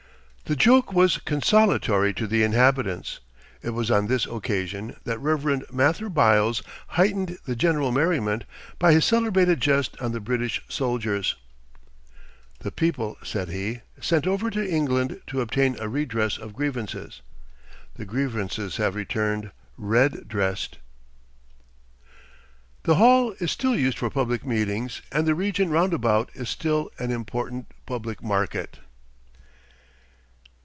[0.45, 3.21] The joke was consolatory to the inhabitants.
[3.61, 5.71] It was on this occasion that Rev.
[5.71, 8.43] Mather Byles heightened the general merriment
[8.77, 11.37] by his celebrated jest on the British soldiers:
[12.59, 17.21] "The people," said he, "sent over to England to obtain a redress of grievances.
[17.95, 20.79] The grievances have returned red dressed."
[22.83, 27.09] The Hall is still used for public meetings, and the region roundabout is still an
[27.09, 28.79] important public market.